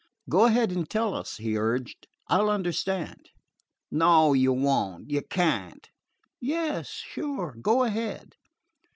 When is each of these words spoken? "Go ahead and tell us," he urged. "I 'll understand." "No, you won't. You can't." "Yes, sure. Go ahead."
"Go 0.27 0.45
ahead 0.45 0.71
and 0.71 0.89
tell 0.89 1.13
us," 1.13 1.37
he 1.37 1.55
urged. 1.55 2.07
"I 2.27 2.39
'll 2.41 2.49
understand." 2.49 3.29
"No, 3.91 4.33
you 4.33 4.51
won't. 4.51 5.11
You 5.11 5.21
can't." 5.21 5.87
"Yes, 6.39 6.87
sure. 6.89 7.55
Go 7.61 7.83
ahead." 7.83 8.33